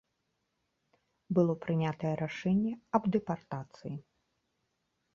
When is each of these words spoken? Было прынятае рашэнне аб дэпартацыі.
Было 1.39 1.53
прынятае 1.67 2.13
рашэнне 2.23 2.73
аб 2.99 3.03
дэпартацыі. 3.19 3.95